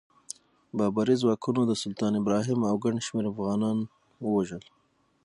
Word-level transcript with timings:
بابري 0.77 1.15
ځواکونو 1.21 1.61
د 1.65 1.71
سلطان 1.83 2.13
ابراهیم 2.21 2.59
او 2.69 2.75
ګڼ 2.83 2.93
شمېر 3.07 3.25
افغانان 3.31 3.77
ووژل. 4.23 4.63